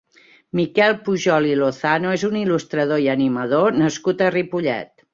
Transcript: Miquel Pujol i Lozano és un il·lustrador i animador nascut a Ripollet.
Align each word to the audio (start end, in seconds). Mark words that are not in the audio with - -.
Miquel 0.59 0.95
Pujol 1.09 1.49
i 1.51 1.53
Lozano 1.59 2.15
és 2.15 2.25
un 2.31 2.41
il·lustrador 2.41 3.05
i 3.07 3.13
animador 3.17 3.81
nascut 3.85 4.29
a 4.31 4.35
Ripollet. 4.39 4.95